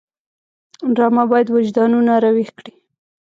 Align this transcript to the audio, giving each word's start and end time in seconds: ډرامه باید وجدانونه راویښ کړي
ډرامه 0.95 1.23
باید 1.31 1.47
وجدانونه 1.51 2.13
راویښ 2.23 2.49
کړي 2.59 2.73